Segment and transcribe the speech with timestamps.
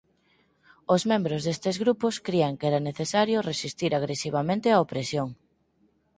[0.93, 5.27] Os membros destes grupos crían que era necesario resistir agresivamente a opresión.